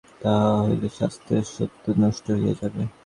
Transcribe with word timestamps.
তাহা 0.21 0.49
হইলে 0.59 0.89
শাস্ত্রের 0.99 1.45
শাস্ত্রত্বই 1.47 1.95
নষ্ট 2.03 2.25
হইয়া 2.35 2.53
যাইবে। 2.59 2.83